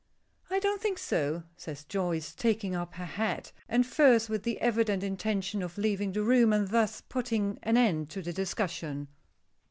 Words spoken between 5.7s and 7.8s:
leaving the room, and thus putting an